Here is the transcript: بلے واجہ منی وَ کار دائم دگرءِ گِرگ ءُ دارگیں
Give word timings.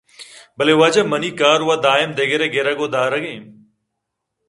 بلے 0.57 0.73
واجہ 0.79 1.01
منی 1.11 1.31
وَ 1.33 1.37
کار 1.39 1.59
دائم 1.85 2.09
دگرءِ 2.17 2.47
گِرگ 2.53 2.79
ءُ 2.85 2.93
دارگیں 2.93 3.41